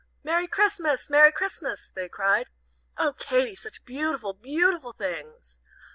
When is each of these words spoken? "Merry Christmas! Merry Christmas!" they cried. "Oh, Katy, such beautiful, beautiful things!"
"Merry 0.23 0.47
Christmas! 0.47 1.11
Merry 1.11 1.31
Christmas!" 1.31 1.91
they 1.93 2.09
cried. 2.09 2.47
"Oh, 2.97 3.13
Katy, 3.19 3.53
such 3.53 3.85
beautiful, 3.85 4.33
beautiful 4.33 4.93
things!" 4.93 5.59